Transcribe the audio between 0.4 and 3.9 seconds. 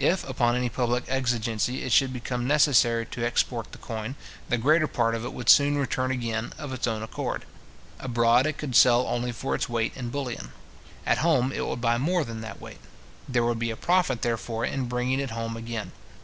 any public exigency, it should become necessary to export the